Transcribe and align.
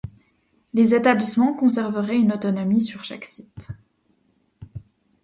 Les 0.73 0.95
établissements 0.95 1.53
conserveraient 1.53 2.17
une 2.19 2.31
autonomie 2.33 2.81
sur 2.81 3.03
chaque 3.03 3.23
site. 3.25 3.67